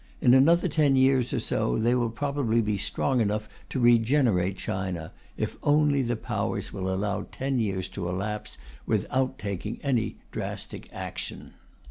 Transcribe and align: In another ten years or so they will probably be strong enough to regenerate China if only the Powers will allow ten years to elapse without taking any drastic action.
In 0.19 0.33
another 0.33 0.67
ten 0.67 0.95
years 0.95 1.31
or 1.31 1.39
so 1.39 1.77
they 1.77 1.93
will 1.93 2.09
probably 2.09 2.59
be 2.59 2.75
strong 2.75 3.21
enough 3.21 3.47
to 3.69 3.79
regenerate 3.79 4.57
China 4.57 5.11
if 5.37 5.57
only 5.61 6.01
the 6.01 6.15
Powers 6.15 6.73
will 6.73 6.91
allow 6.91 7.27
ten 7.31 7.59
years 7.59 7.87
to 7.89 8.09
elapse 8.09 8.57
without 8.87 9.37
taking 9.37 9.77
any 9.83 10.15
drastic 10.31 10.91
action. 10.91 11.53